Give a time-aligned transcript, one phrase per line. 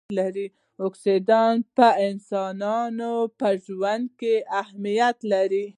[0.85, 5.65] اکسایډونه په انسانانو په ژوند کې اهمیت لري.